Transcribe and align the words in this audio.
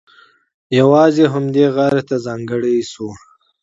یوازې 0.79 1.23
همدې 1.33 1.65
غار 1.75 1.95
ته 2.07 2.15
ځانګړی 2.25 2.77
شو. 2.91 3.09